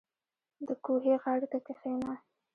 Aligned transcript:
•د 0.67 0.69
کوهي 0.85 1.13
غاړې 1.23 1.47
ته 1.51 1.59
کښېنه. 1.65 2.13